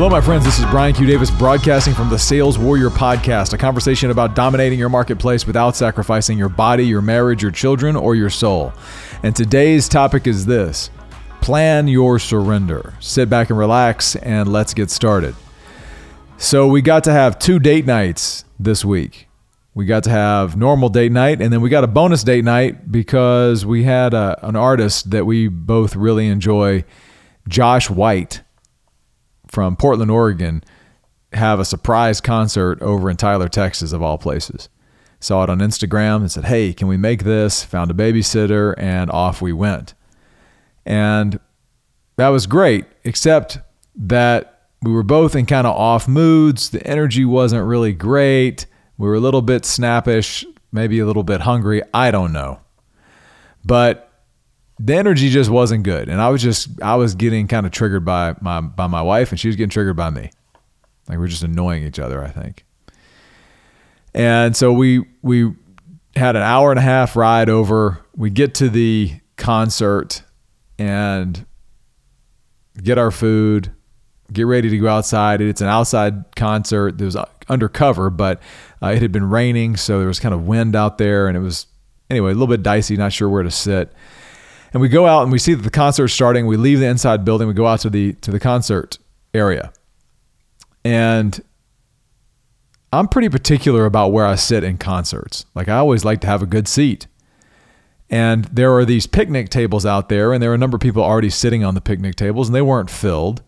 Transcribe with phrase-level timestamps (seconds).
[0.00, 0.46] Hello, my friends.
[0.46, 1.06] This is Brian Q.
[1.06, 6.38] Davis broadcasting from the Sales Warrior Podcast, a conversation about dominating your marketplace without sacrificing
[6.38, 8.72] your body, your marriage, your children, or your soul.
[9.22, 10.88] And today's topic is this
[11.42, 12.94] plan your surrender.
[13.00, 15.34] Sit back and relax, and let's get started.
[16.38, 19.28] So, we got to have two date nights this week.
[19.74, 22.90] We got to have normal date night, and then we got a bonus date night
[22.90, 26.86] because we had a, an artist that we both really enjoy,
[27.46, 28.40] Josh White
[29.50, 30.62] from Portland, Oregon,
[31.32, 34.68] have a surprise concert over in Tyler, Texas, of all places.
[35.20, 37.62] Saw it on Instagram and said, Hey, can we make this?
[37.64, 39.94] Found a babysitter, and off we went.
[40.86, 41.38] And
[42.16, 43.58] that was great, except
[43.96, 46.70] that we were both in kind of off moods.
[46.70, 48.66] The energy wasn't really great.
[48.96, 51.82] We were a little bit snappish, maybe a little bit hungry.
[51.92, 52.60] I don't know.
[53.64, 54.09] But
[54.82, 56.08] the energy just wasn't good.
[56.08, 59.30] And i was just i was getting kind of triggered by my by my wife
[59.30, 60.30] and she was getting triggered by me.
[61.08, 62.64] Like we're just annoying each other i think.
[64.14, 65.52] And so we we
[66.16, 68.04] had an hour and a half ride over.
[68.16, 70.22] We get to the concert
[70.78, 71.46] and
[72.82, 73.72] get our food
[74.32, 75.40] get ready to go outside.
[75.40, 77.16] It's an outside concert that was
[77.48, 78.40] undercover but
[78.80, 81.40] uh, it had been raining so there was kind of wind out there and it
[81.40, 81.66] was
[82.08, 83.92] anyway a little bit dicey not sure where to sit
[84.72, 86.46] and we go out and we see that the concert's starting.
[86.46, 87.48] We leave the inside building.
[87.48, 88.98] We go out to the to the concert
[89.34, 89.72] area,
[90.84, 91.40] and
[92.92, 95.46] I'm pretty particular about where I sit in concerts.
[95.54, 97.06] Like I always like to have a good seat.
[98.12, 101.02] And there are these picnic tables out there, and there are a number of people
[101.02, 103.40] already sitting on the picnic tables, and they weren't filled.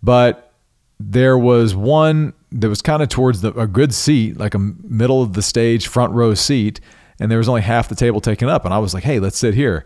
[0.00, 0.52] But
[1.00, 5.20] there was one that was kind of towards the, a good seat, like a middle
[5.20, 6.80] of the stage, front row seat,
[7.18, 8.64] and there was only half the table taken up.
[8.64, 9.84] And I was like, hey, let's sit here.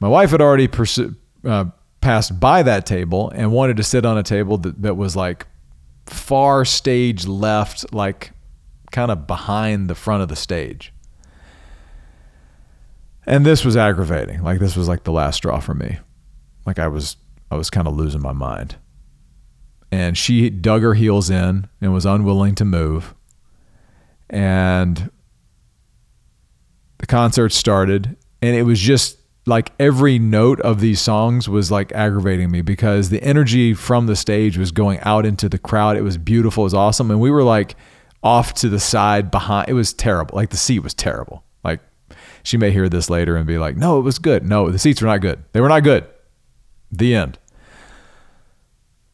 [0.00, 0.68] My wife had already
[1.44, 1.64] uh,
[2.00, 5.46] passed by that table and wanted to sit on a table that, that was like
[6.06, 8.32] far stage left, like
[8.92, 10.92] kind of behind the front of the stage.
[13.26, 14.42] And this was aggravating.
[14.42, 15.98] Like this was like the last straw for me.
[16.64, 17.16] Like I was
[17.50, 18.76] I was kind of losing my mind.
[19.90, 23.14] And she dug her heels in and was unwilling to move.
[24.30, 25.10] And
[26.98, 31.90] the concert started and it was just like every note of these songs was like
[31.92, 35.96] aggravating me because the energy from the stage was going out into the crowd.
[35.96, 37.74] It was beautiful, it was awesome, and we were like
[38.22, 39.68] off to the side behind.
[39.68, 40.36] It was terrible.
[40.36, 41.42] Like the seat was terrible.
[41.64, 41.80] Like
[42.42, 45.00] she may hear this later and be like, "No, it was good." No, the seats
[45.00, 45.42] were not good.
[45.52, 46.06] They were not good.
[46.92, 47.38] The end.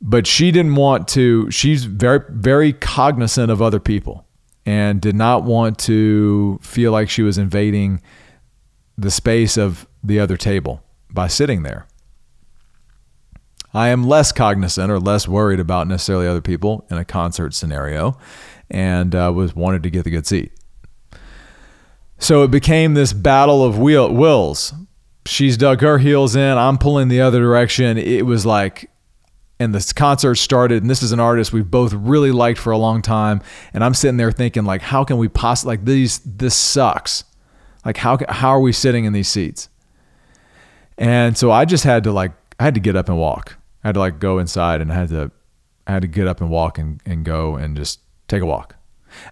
[0.00, 1.50] But she didn't want to.
[1.50, 4.26] She's very very cognizant of other people
[4.66, 8.02] and did not want to feel like she was invading
[8.98, 11.86] the space of the other table by sitting there.
[13.74, 18.18] I am less cognizant or less worried about necessarily other people in a concert scenario
[18.70, 20.52] and uh, was wanted to get the good seat.
[22.18, 24.72] So it became this battle of wheel, wills.
[25.26, 27.98] She's dug her heels in, I'm pulling the other direction.
[27.98, 28.90] It was like,
[29.60, 32.78] and this concert started, and this is an artist we've both really liked for a
[32.78, 33.42] long time.
[33.74, 37.24] And I'm sitting there thinking, like, how can we possibly, like, these, this sucks.
[37.84, 39.68] Like how how are we sitting in these seats?
[40.98, 43.56] And so I just had to like I had to get up and walk.
[43.84, 45.30] I had to like go inside and I had to
[45.86, 48.76] I had to get up and walk and, and go and just take a walk.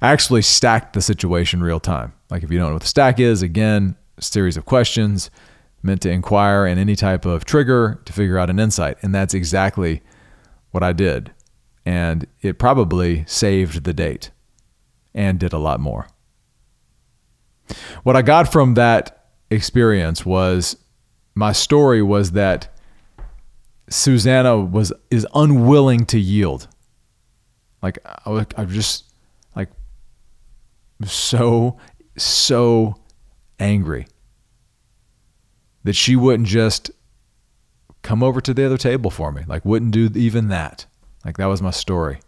[0.00, 2.14] I actually stacked the situation real time.
[2.30, 5.30] Like if you don't know what the stack is, again, series of questions
[5.82, 8.96] meant to inquire and any type of trigger to figure out an insight.
[9.02, 10.02] And that's exactly
[10.70, 11.32] what I did.
[11.84, 14.30] And it probably saved the date
[15.14, 16.08] and did a lot more.
[18.02, 20.76] What I got from that experience was
[21.36, 22.74] my story was that
[23.88, 26.66] Susanna was is unwilling to yield.
[27.82, 29.04] Like I was, I was just
[29.54, 29.68] like
[31.04, 31.76] so
[32.16, 32.96] so
[33.60, 34.08] angry
[35.84, 36.90] that she wouldn't just
[38.02, 39.42] come over to the other table for me.
[39.46, 40.86] Like wouldn't do even that.
[41.24, 42.20] Like that was my story.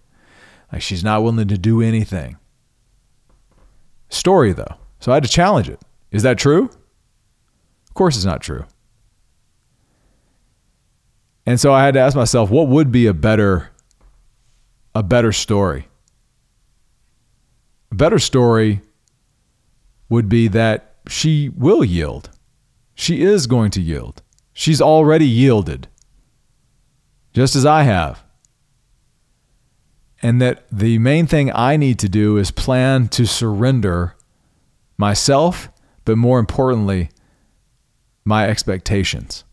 [0.70, 2.36] Like she's not willing to do anything.
[4.10, 4.76] Story though.
[5.00, 5.80] So I had to challenge it.
[6.10, 6.64] Is that true?
[6.64, 8.66] Of course, it's not true.
[11.48, 13.70] And so I had to ask myself, what would be a better,
[14.94, 15.88] a better story?
[17.90, 18.82] A better story
[20.10, 22.28] would be that she will yield.
[22.94, 24.20] She is going to yield.
[24.52, 25.88] She's already yielded,
[27.32, 28.22] just as I have.
[30.20, 34.16] And that the main thing I need to do is plan to surrender
[34.98, 35.70] myself,
[36.04, 37.08] but more importantly,
[38.22, 39.44] my expectations.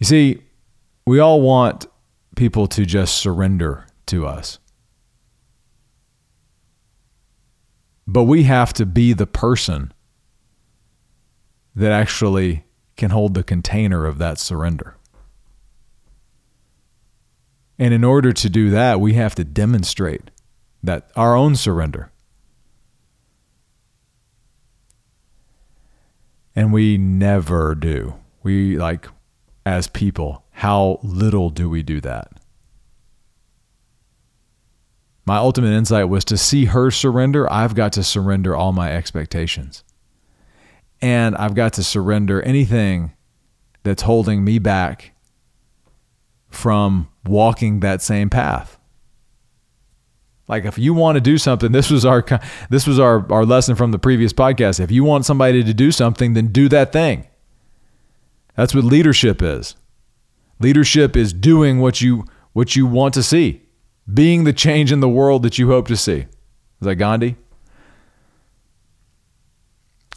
[0.00, 0.42] You see,
[1.06, 1.86] we all want
[2.34, 4.58] people to just surrender to us.
[8.06, 9.92] But we have to be the person
[11.76, 12.64] that actually
[12.96, 14.96] can hold the container of that surrender.
[17.78, 20.30] And in order to do that, we have to demonstrate
[20.82, 22.10] that our own surrender.
[26.56, 28.14] And we never do.
[28.42, 29.06] We like
[29.64, 32.32] as people, how little do we do that?
[35.26, 39.84] My ultimate insight was to see her surrender, I've got to surrender all my expectations.
[41.00, 43.12] And I've got to surrender anything
[43.82, 45.12] that's holding me back
[46.48, 48.78] from walking that same path.
[50.48, 52.24] Like if you want to do something, this was our
[52.70, 54.80] this was our, our lesson from the previous podcast.
[54.80, 57.28] If you want somebody to do something, then do that thing.
[58.56, 59.76] That's what leadership is.
[60.58, 63.62] Leadership is doing what you what you want to see,
[64.12, 66.20] being the change in the world that you hope to see.
[66.20, 66.26] Is
[66.80, 67.36] that Gandhi?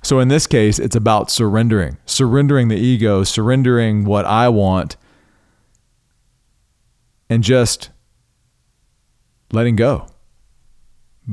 [0.03, 4.97] So in this case, it's about surrendering, surrendering the ego, surrendering what I want,
[7.29, 7.89] and just
[9.53, 10.07] letting go.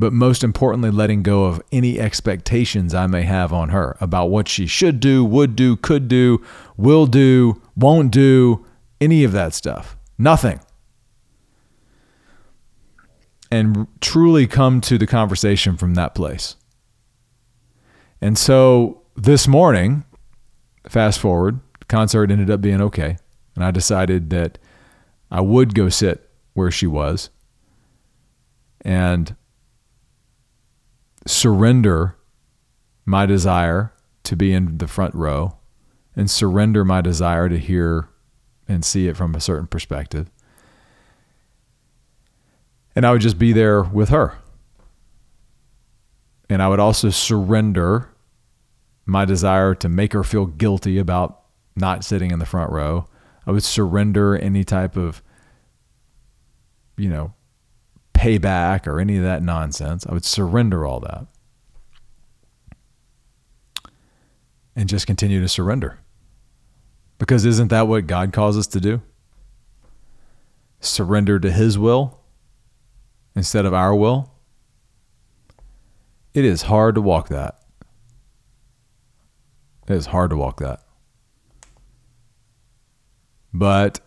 [0.00, 4.48] But most importantly, letting go of any expectations I may have on her about what
[4.48, 6.42] she should do, would do, could do,
[6.78, 8.64] will do, won't do,
[8.98, 9.98] any of that stuff.
[10.16, 10.58] Nothing.
[13.50, 16.56] And truly come to the conversation from that place.
[18.22, 20.04] And so this morning,
[20.88, 23.18] fast forward, concert ended up being okay.
[23.54, 24.56] And I decided that
[25.30, 27.28] I would go sit where she was
[28.80, 29.36] and
[31.30, 32.16] surrender
[33.04, 33.92] my desire
[34.24, 35.56] to be in the front row
[36.16, 38.08] and surrender my desire to hear
[38.68, 40.30] and see it from a certain perspective.
[42.94, 44.38] And I would just be there with her.
[46.48, 48.10] And I would also surrender
[49.06, 51.42] my desire to make her feel guilty about
[51.76, 53.06] not sitting in the front row.
[53.46, 55.22] I would surrender any type of,
[56.96, 57.32] you know,
[58.20, 60.06] payback or any of that nonsense.
[60.06, 61.26] I would surrender all that
[64.76, 65.98] and just continue to surrender.
[67.18, 69.00] Because isn't that what God calls us to do?
[70.80, 72.20] Surrender to His will
[73.34, 74.32] instead of our will.
[76.34, 77.58] It is hard to walk that.
[79.88, 80.82] It is hard to walk that.
[83.52, 84.00] But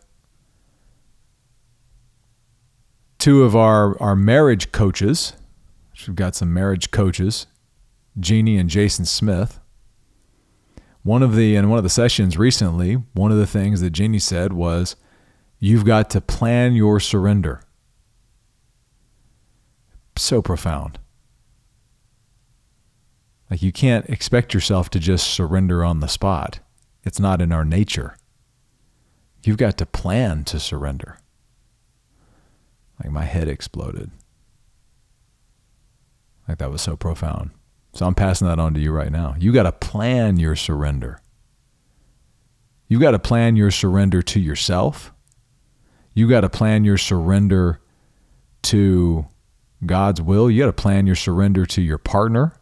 [3.23, 5.31] two of our, our marriage coaches,
[6.05, 7.47] we've got some marriage coaches,
[8.19, 9.61] Jeannie and Jason Smith,
[11.03, 14.19] one of the in one of the sessions recently, one of the things that Jeannie
[14.19, 14.97] said was,
[15.57, 17.61] "You've got to plan your surrender."
[20.17, 20.99] So profound.
[23.49, 26.59] Like you can't expect yourself to just surrender on the spot.
[27.05, 28.17] It's not in our nature.
[29.45, 31.19] You've got to plan to surrender.
[33.01, 34.11] Like my head exploded.
[36.47, 37.51] Like that was so profound.
[37.93, 39.35] So I'm passing that on to you right now.
[39.37, 41.19] You got to plan your surrender.
[42.87, 45.13] You got to plan your surrender to yourself.
[46.13, 47.81] You got to plan your surrender
[48.63, 49.25] to
[49.85, 50.49] God's will.
[50.49, 52.53] You got to plan your surrender to your partner.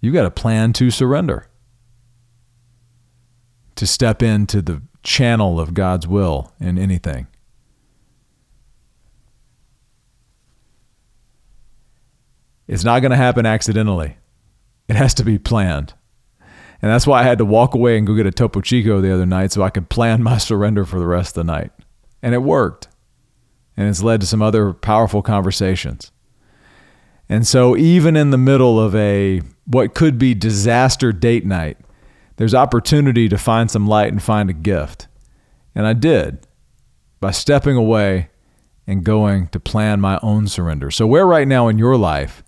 [0.00, 1.48] You got to plan to surrender,
[3.74, 7.26] to step into the channel of God's will in anything.
[12.68, 14.16] It's not going to happen accidentally.
[14.88, 15.94] It has to be planned.
[16.82, 19.12] And that's why I had to walk away and go get a Topo Chico the
[19.12, 21.72] other night so I could plan my surrender for the rest of the night.
[22.22, 22.88] And it worked.
[23.76, 26.12] And it's led to some other powerful conversations.
[27.28, 31.76] And so, even in the middle of a what could be disaster date night,
[32.36, 35.08] there's opportunity to find some light and find a gift.
[35.74, 36.46] And I did
[37.20, 38.30] by stepping away
[38.86, 40.90] and going to plan my own surrender.
[40.90, 42.44] So, where right now in your life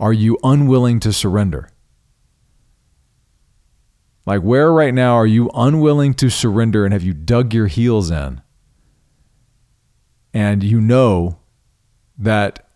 [0.00, 1.70] are you unwilling to surrender?
[4.26, 8.10] Like, where right now are you unwilling to surrender and have you dug your heels
[8.10, 8.40] in?
[10.32, 11.38] And you know
[12.18, 12.66] that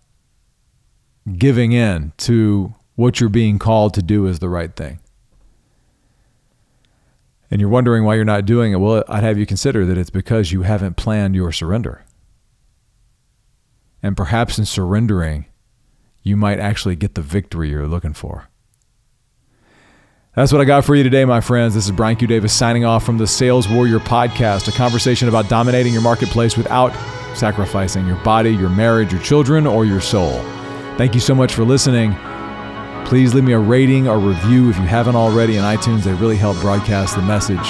[1.38, 5.00] giving in to what you're being called to do is the right thing.
[7.50, 8.76] And you're wondering why you're not doing it.
[8.76, 12.04] Well, I'd have you consider that it's because you haven't planned your surrender.
[14.02, 15.46] And perhaps in surrendering,
[16.24, 18.48] you might actually get the victory you're looking for.
[20.34, 21.74] That's what I got for you today, my friends.
[21.74, 22.26] This is Brian Q.
[22.26, 26.92] Davis signing off from the Sales Warrior Podcast, a conversation about dominating your marketplace without
[27.36, 30.32] sacrificing your body, your marriage, your children, or your soul.
[30.96, 32.16] Thank you so much for listening.
[33.04, 36.02] Please leave me a rating or review if you haven't already in iTunes.
[36.02, 37.68] They really help broadcast the message.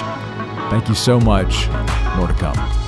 [0.71, 1.69] Thank you so much.
[2.17, 2.84] More to come.